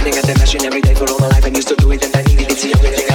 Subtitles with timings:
[0.00, 1.44] pretending I can imagine every day for all my life.
[1.44, 2.58] I used to do it and I needed it.
[2.58, 3.09] see everything.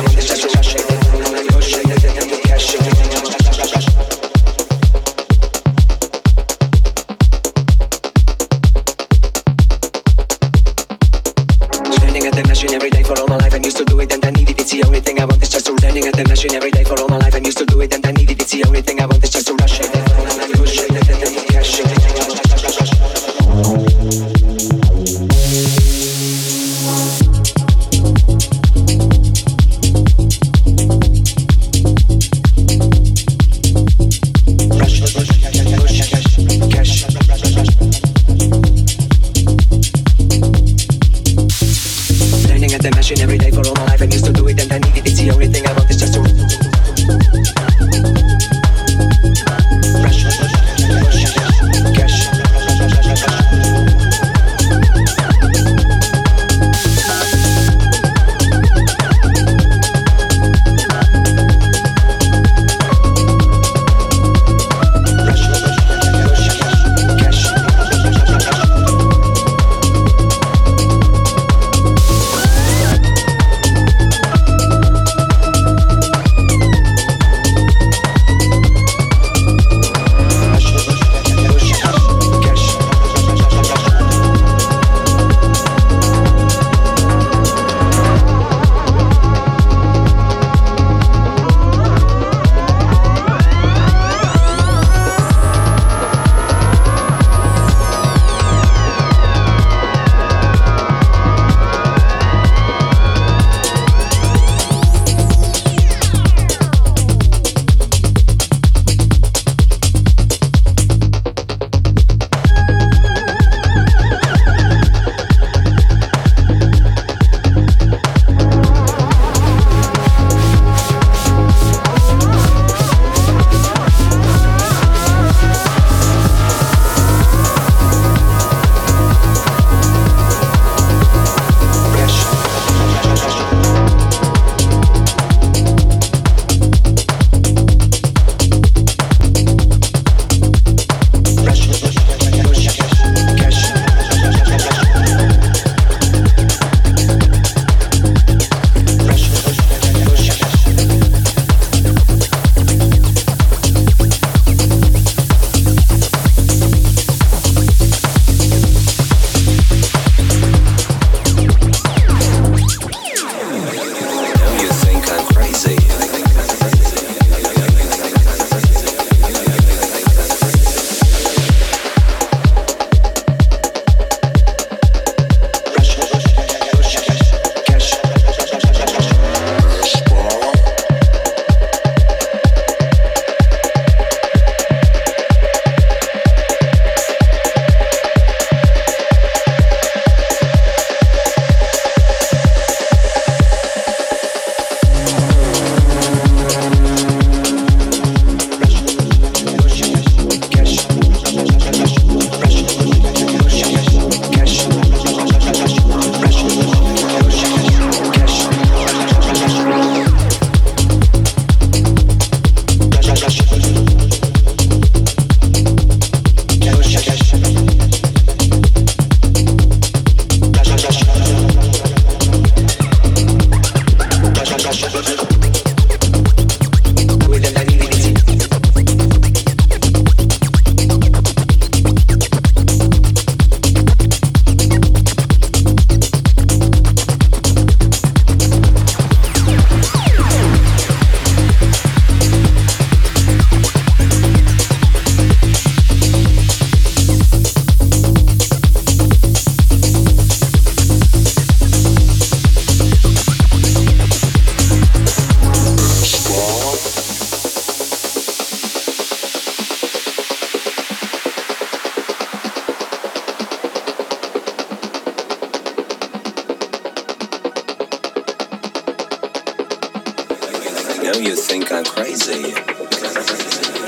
[271.24, 273.85] you think I'm crazy.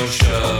[0.00, 0.59] no show.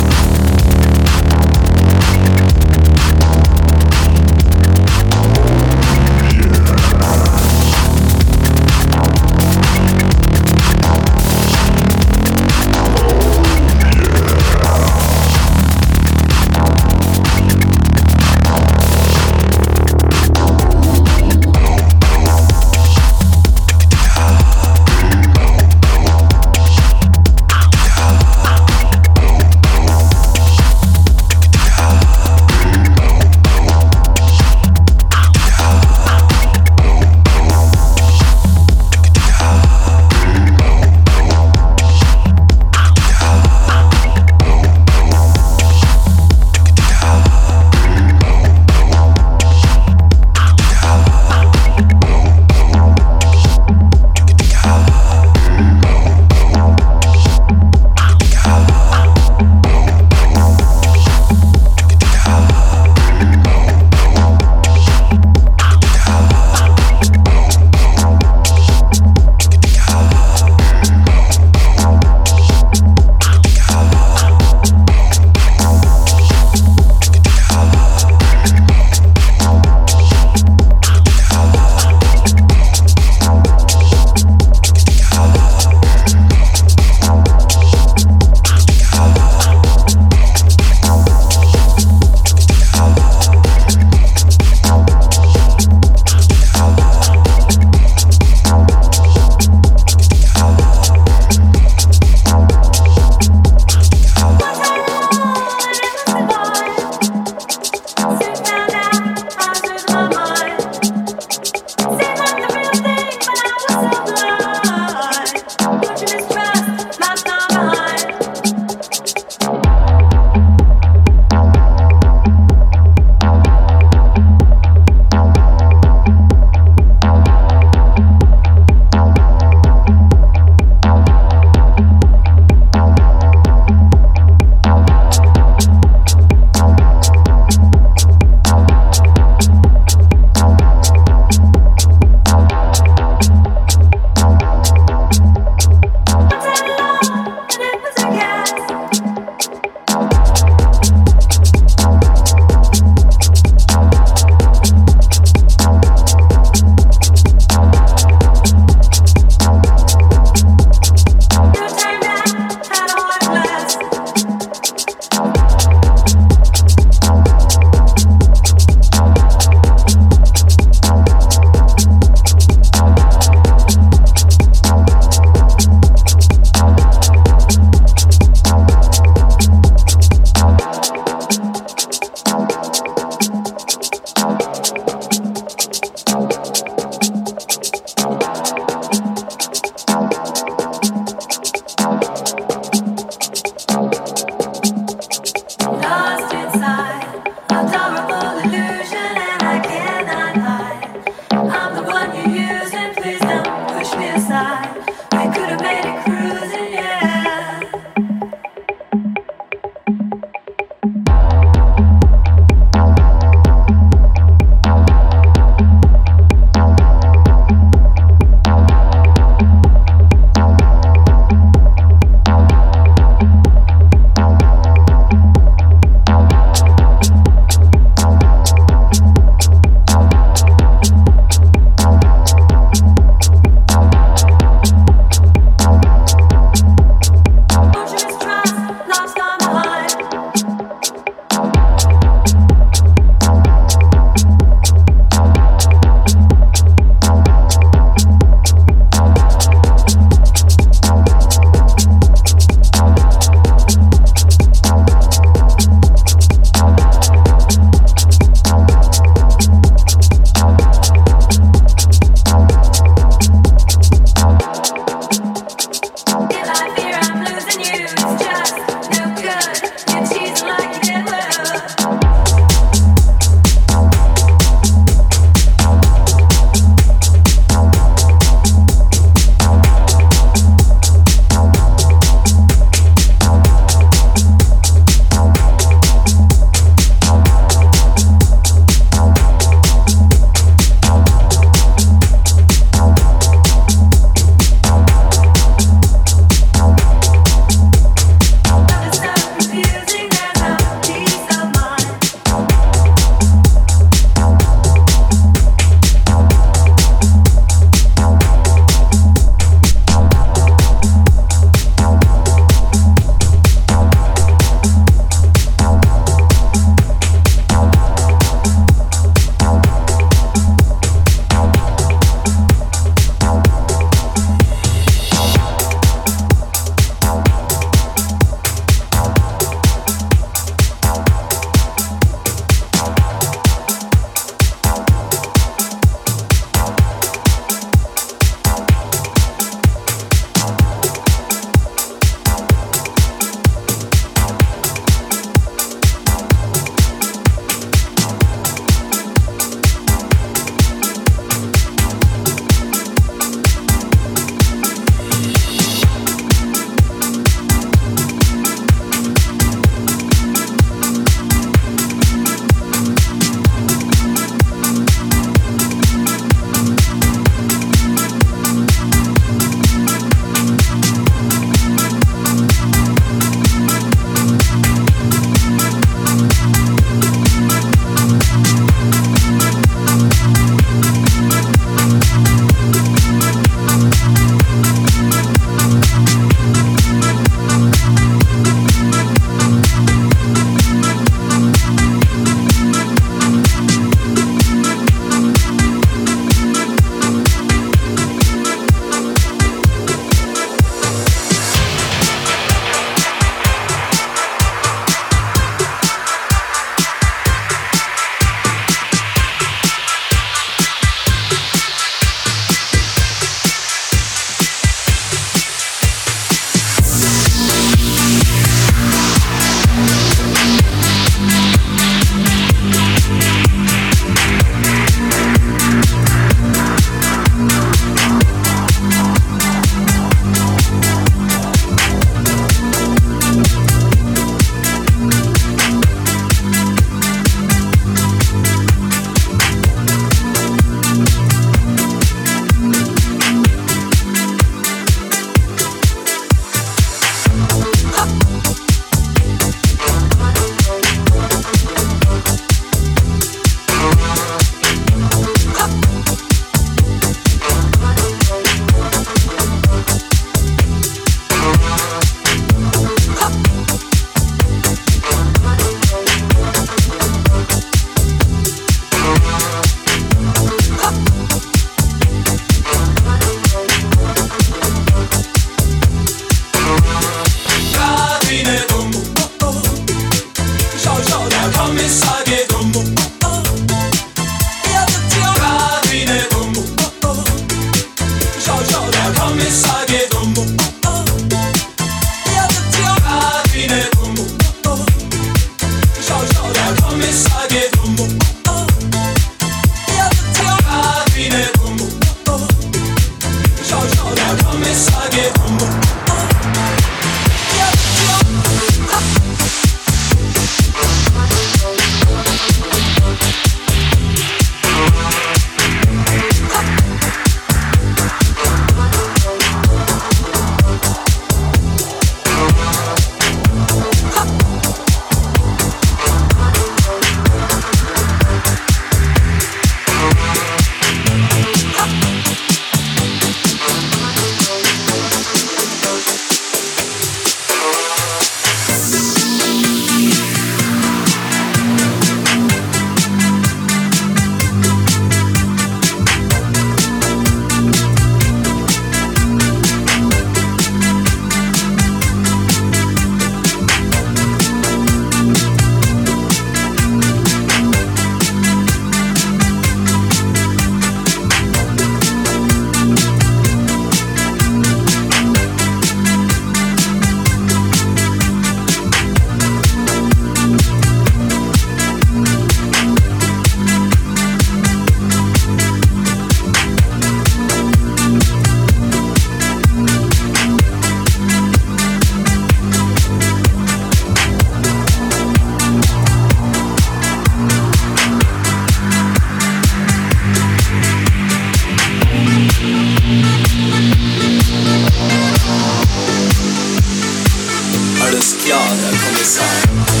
[599.41, 600.00] Star.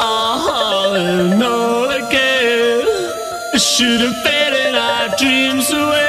[0.00, 2.86] all and all again.
[3.58, 6.08] Should have faded our dreams away.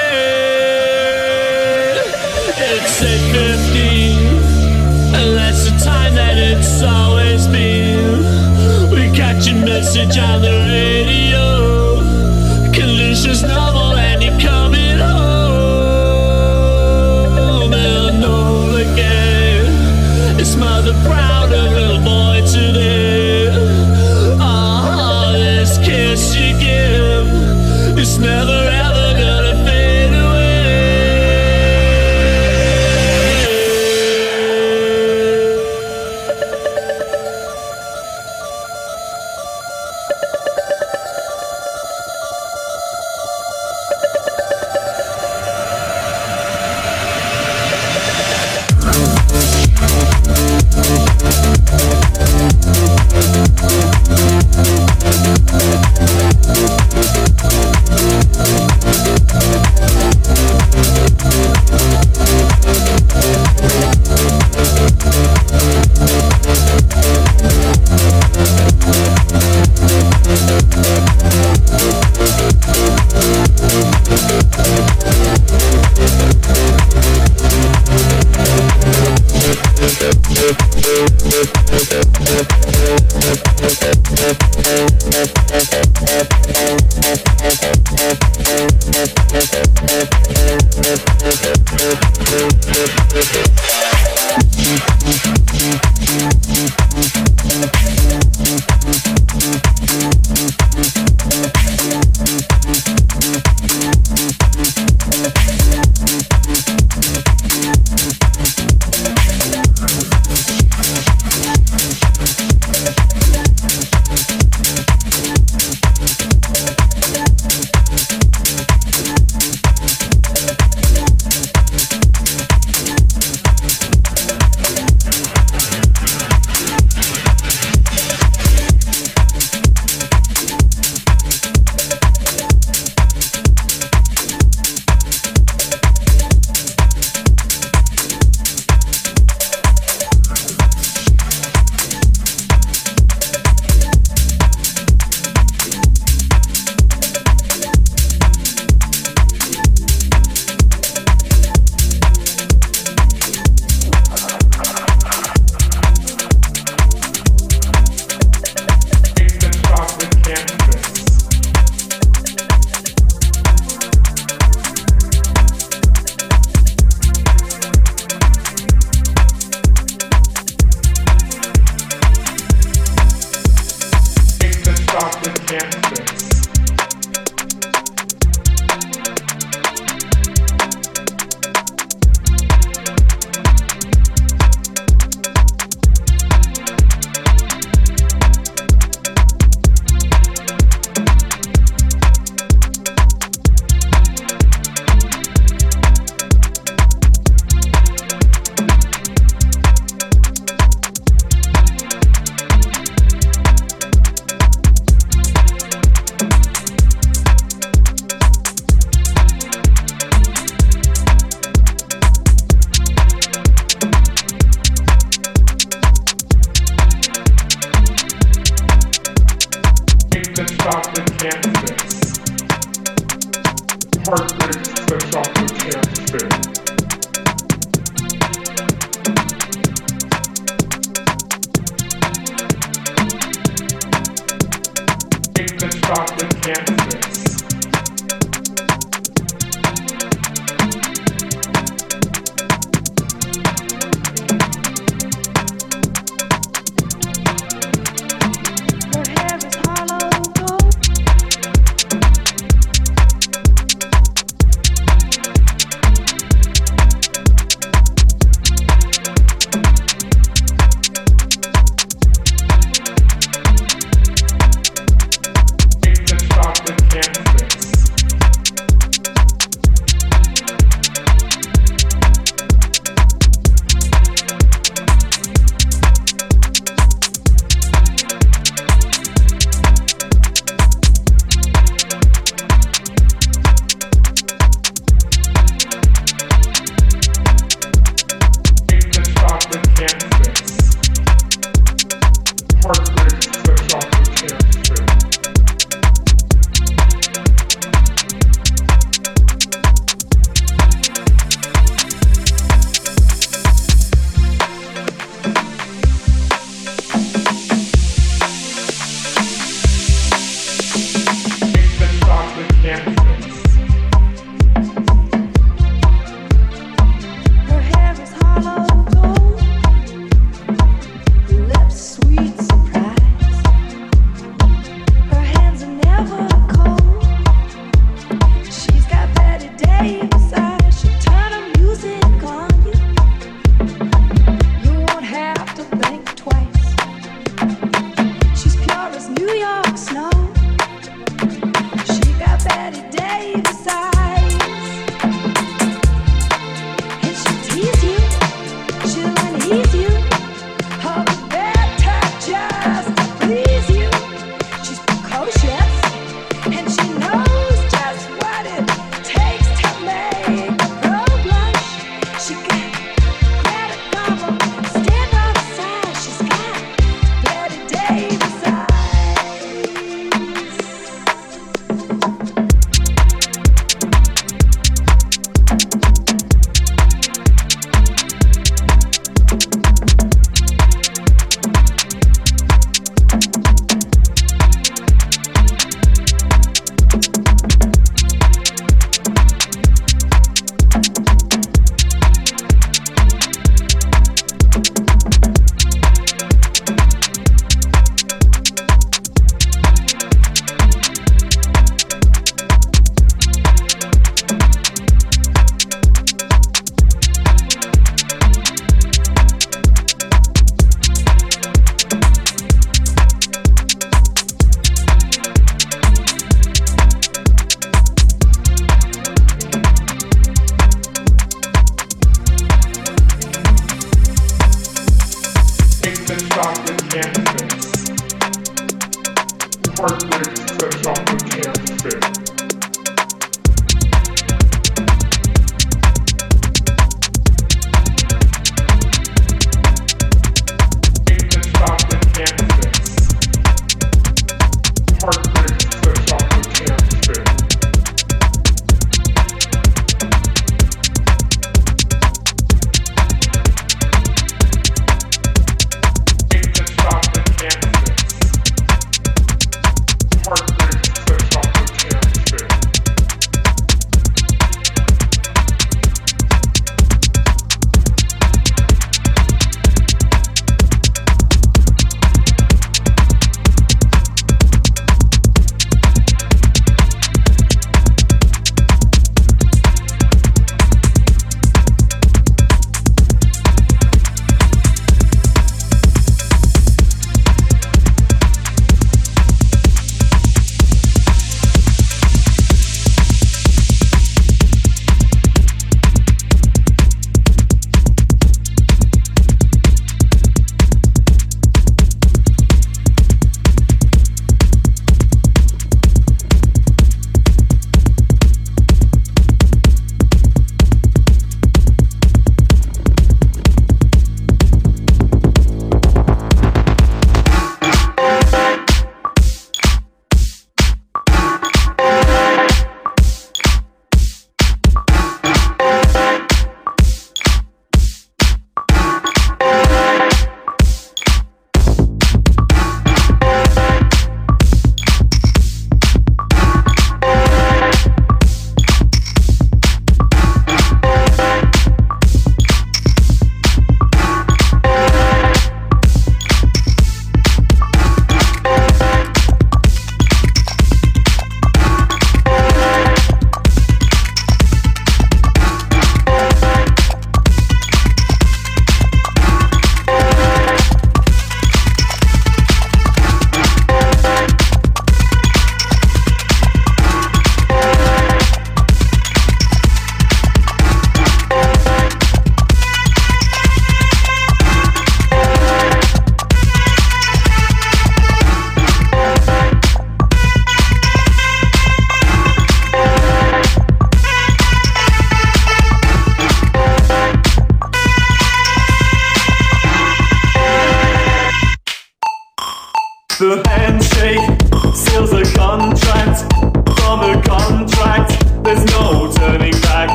[2.47, 8.23] It's 8.15, and that's the time that it's always been.
[8.89, 10.60] We catch a message on the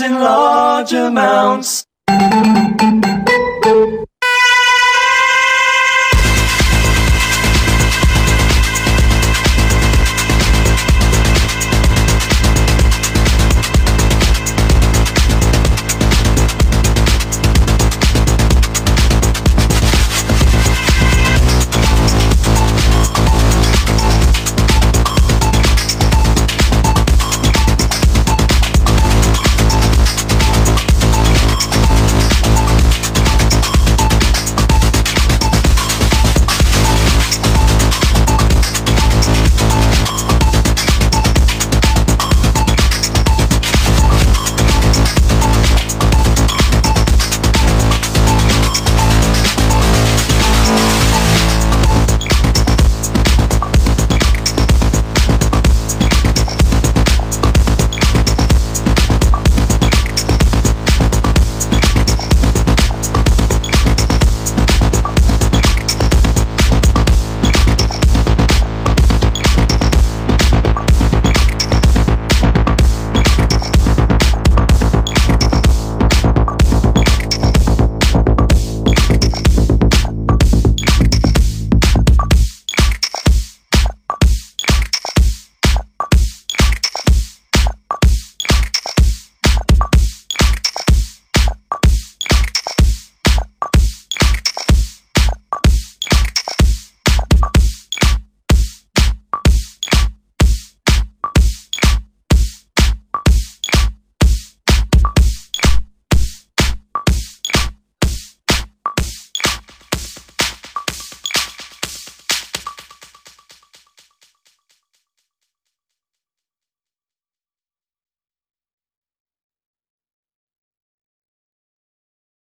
[0.00, 1.79] in large amounts.